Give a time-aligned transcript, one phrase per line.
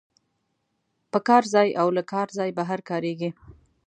[1.11, 3.29] په کار ځای او له کار ځای بهر کاریږي.